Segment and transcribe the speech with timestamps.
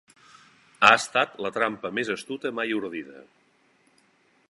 [0.87, 3.25] Ha estat la trampa més astuta mai ordida.